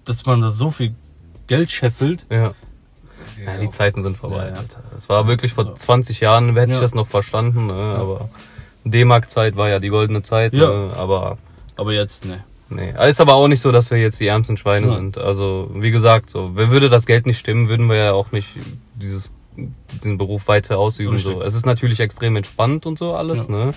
[0.06, 0.96] dass man da so viel
[1.48, 2.26] Geld scheffelt.
[2.30, 2.54] ja.
[3.46, 4.54] Ja, die Zeiten sind vorbei, Ja, ja.
[4.60, 4.82] Alter.
[4.94, 6.82] Das war wirklich vor 20 Jahren, hätte ich Ja.
[6.82, 8.30] das noch verstanden, ne, aber
[8.86, 10.70] D-Mark-Zeit war ja die goldene Zeit, Ja.
[10.70, 11.38] ne, aber
[11.76, 12.44] Aber jetzt, ne.
[12.70, 14.96] Nee, ist aber auch nicht so, dass wir jetzt die ärmsten Schweine Nein.
[15.12, 15.18] sind.
[15.18, 18.48] Also, wie gesagt, so, wer würde das Geld nicht stimmen, würden wir ja auch nicht
[18.96, 19.34] dieses,
[20.04, 21.14] diesen Beruf weiter ausüben.
[21.14, 21.34] Richtig.
[21.34, 21.42] So.
[21.42, 23.52] Es ist natürlich extrem entspannt und so alles, Ja.
[23.68, 23.74] ne?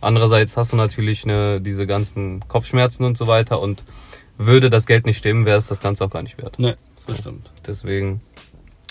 [0.00, 3.84] Andererseits hast du natürlich ne, diese ganzen Kopfschmerzen und so weiter und
[4.36, 6.58] würde das Geld nicht stimmen, wäre es das Ganze auch gar nicht wert.
[6.58, 7.50] Ne, das stimmt.
[7.66, 8.20] Deswegen.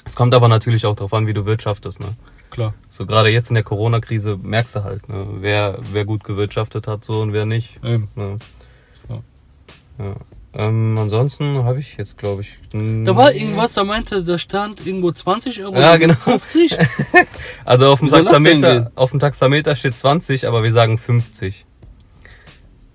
[0.06, 2.16] Es kommt aber natürlich auch darauf an, wie du wirtschaftest, ne?
[2.50, 2.74] Klar.
[2.90, 5.26] So gerade jetzt in der Corona-Krise merkst du halt, ne?
[5.40, 7.78] wer, wer gut gewirtschaftet hat so und wer nicht.
[7.84, 8.08] Eben.
[8.16, 8.38] Ne?
[9.10, 9.20] Ja.
[10.00, 10.16] Ja.
[10.56, 12.58] Ähm, ansonsten habe ich jetzt, glaube ich.
[12.72, 15.76] Da war irgendwas, da meinte, da stand irgendwo 20 Euro.
[15.80, 16.14] Ja, genau.
[16.14, 16.78] 50.
[17.66, 21.66] Also auf dem Taxameter, auf dem Taxameter steht 20, aber wir sagen 50.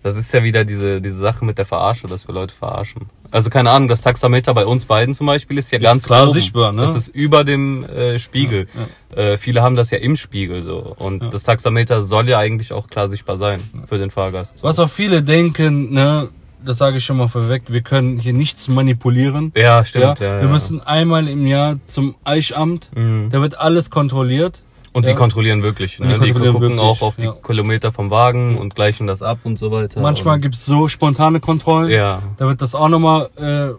[0.02, 3.06] Das ist ja wieder diese, diese Sache mit der Verarsche, dass wir Leute verarschen.
[3.30, 6.24] Also keine Ahnung, das Taxameter bei uns beiden zum Beispiel ist ja Ist ganz klar
[6.24, 6.32] oben.
[6.34, 6.82] sichtbar, ne?
[6.82, 8.68] Das ist über dem äh, Spiegel.
[9.14, 10.94] Äh, viele haben das ja im Spiegel so.
[10.98, 11.28] Und Ja.
[11.30, 14.58] das Taxameter soll ja eigentlich auch klar sichtbar sein für den Fahrgast.
[14.58, 14.68] So.
[14.68, 16.28] Was auch viele denken, ne,
[16.64, 19.52] das sage ich schon mal vorweg, wir können hier nichts manipulieren.
[19.56, 20.20] Ja, stimmt.
[20.20, 20.48] ja, Ja, wir ja.
[20.52, 23.28] müssen einmal im Jahr zum Eichamt, Mhm.
[23.30, 24.62] da wird alles kontrolliert.
[24.92, 25.98] Und die kontrollieren wirklich.
[26.00, 26.06] Ne?
[26.08, 27.30] die Die, kontrollieren gucken wirklich, auch auf die.
[27.46, 30.00] Kilometer vom Wagen und gleichen das ab und so weiter.
[30.00, 31.90] Manchmal und, gibt's so spontane Kontrollen.
[31.90, 33.74] Ja, Da wird das auch nochmal äh,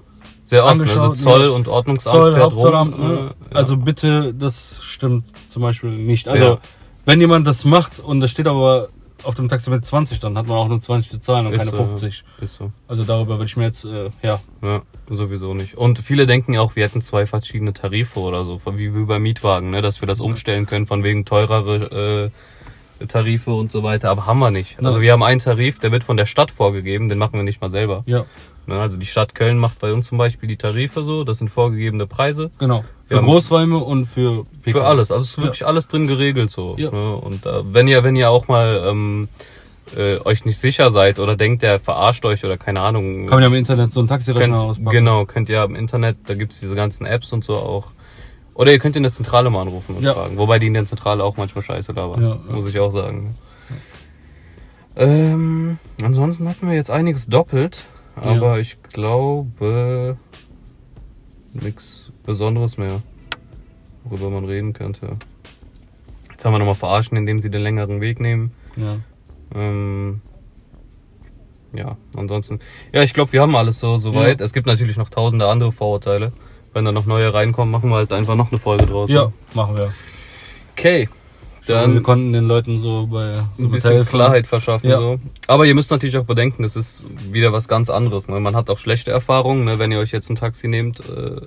[0.46, 0.78] sehr oft.
[0.78, 0.84] ne?
[0.84, 1.50] Also Zoll ja.
[1.50, 2.98] und Ordnungsamt Zoll, fährt Hauptzollamt.
[2.98, 3.08] rum.
[3.08, 3.15] Ne?
[3.52, 3.56] ja.
[3.58, 6.28] Also bitte, das stimmt zum Beispiel nicht.
[6.30, 6.58] Also Ja.
[7.06, 8.88] wenn jemand das macht und das steht aber
[9.24, 11.72] auf dem Taxameter 20, dann hat man auch nur 20 zu zahlen und Ist keine
[11.72, 12.24] so, 50.
[12.42, 12.72] Ist so.
[12.88, 15.78] Also darüber würde ich mir jetzt, äh, ja, Ja, sowieso nicht.
[15.78, 19.20] Und viele denken ja auch, wir hätten zwei verschiedene Tarife oder so, wie, wie bei
[19.20, 19.82] Mietwagen, ne?
[19.82, 22.32] dass wir das umstellen können von wegen teurere
[23.02, 24.10] äh, Tarife und so weiter.
[24.10, 24.78] Aber haben wir nicht.
[24.84, 27.62] Also wir haben einen Tarif, der wird von der Stadt vorgegeben, den machen wir nicht
[27.62, 28.04] mal selber.
[28.06, 28.26] ja?
[28.72, 32.08] Also die Stadt Köln macht bei uns zum Beispiel die Tarife so, das sind vorgegebene
[32.08, 32.52] Preise.
[32.60, 32.84] genau.
[33.06, 33.22] Für Ja.
[33.22, 34.72] Großräume und für PKW.
[34.72, 35.44] Für alles, also es ist Ja.
[35.44, 36.76] wirklich alles drin geregelt so.
[36.78, 36.92] Ja.
[36.92, 37.16] Ne?
[37.16, 39.30] Und äh, wenn ihr, wenn ihr auch mal ähm,
[39.98, 43.42] äh, euch nicht sicher seid oder denkt, der verarscht euch oder keine Ahnung, Kann man
[43.42, 44.90] ja im Internet so einen Taxirechner könnt, auspacken.
[44.92, 47.88] genau, könnt ihr im Internet, da gibt's diese ganzen Apps und so auch.
[48.54, 50.14] Oder ihr könnt in der Zentrale mal anrufen und Ja.
[50.14, 50.38] fragen.
[50.38, 52.54] Wobei die in der Zentrale auch manchmal scheiße labern, Ja, ja.
[52.54, 53.36] muss ich auch sagen.
[54.96, 57.86] Ähm, ansonsten hatten wir jetzt einiges doppelt,
[58.22, 58.58] aber Ja.
[58.58, 60.18] ich glaube
[61.54, 63.02] nichts Besonderes mehr,
[64.04, 65.18] worüber man reden könnte.
[66.32, 68.52] Jetzt haben wir nochmal verarschen, indem sie den längeren Weg nehmen.
[68.78, 68.98] Ja.
[69.54, 70.22] Ähm,
[71.74, 72.60] ja, ansonsten.
[72.94, 74.40] Ja, ich glaube, wir haben alles so soweit.
[74.40, 74.46] Ja.
[74.46, 76.32] Es gibt natürlich noch tausende andere Vorurteile.
[76.74, 79.10] Wenn da noch neue reinkommen, machen wir halt einfach noch eine Folge draus.
[79.10, 79.34] ja, ne?
[79.54, 79.94] machen wir.
[80.74, 81.10] Okay.
[81.76, 84.10] Dann wir konnten den Leuten so bei so ein bisschen helfen.
[84.10, 84.90] Klarheit verschaffen.
[84.90, 85.00] Ja.
[85.00, 85.20] So.
[85.48, 88.28] Aber ihr müsst natürlich auch bedenken, das ist wieder was ganz anderes.
[88.28, 88.40] Ne?
[88.40, 89.80] Man hat auch schlechte Erfahrungen, ne?
[89.80, 91.00] wenn ihr euch jetzt ein Taxi nehmt.
[91.02, 91.42] Äh,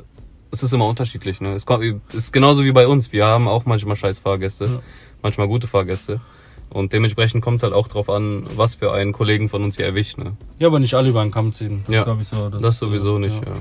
[0.51, 1.41] es ist immer unterschiedlich.
[1.41, 1.55] Ne?
[1.55, 1.83] Es kommt,
[2.13, 3.13] ist genauso wie bei uns.
[3.13, 4.83] Wir haben auch manchmal scheiß Fahrgäste, Ja.
[5.23, 6.21] manchmal gute Fahrgäste.
[6.69, 9.85] Und dementsprechend kommt es halt auch drauf an, was für einen Kollegen von uns hier
[9.87, 10.17] erwischt.
[10.19, 10.35] Ne?
[10.59, 11.83] Ja, aber nicht alle über den Kamm ziehen.
[11.87, 12.03] Das Ja.
[12.05, 12.49] glaube ich so.
[12.49, 13.51] Das, sowieso äh, nicht, Ja.
[13.51, 13.57] ja.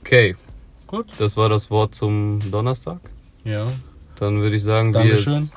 [0.00, 0.36] Okay,
[0.86, 1.06] Gut.
[1.18, 3.00] das war das Wort zum Donnerstag.
[3.44, 3.66] Ja.
[4.18, 5.50] Dann würde ich sagen, Dankeschön.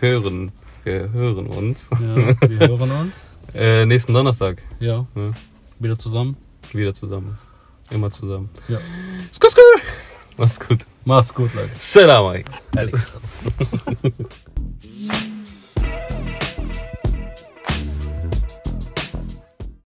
[0.00, 0.52] wir hören,
[0.84, 2.16] wir hören uns ja.
[2.48, 3.14] Wir hören uns.
[3.54, 5.06] äh, nächsten Donnerstag Ja.
[5.14, 5.32] Ja.
[5.78, 6.36] Wieder zusammen.
[6.72, 7.38] wieder zusammen.
[7.90, 8.50] Immer zusammen.
[8.68, 8.78] Ja.
[9.32, 9.62] Skur, skur.
[10.36, 10.80] Mach's gut.
[11.04, 11.70] Mach's gut, Leute.
[11.78, 13.06] Salam gesagt.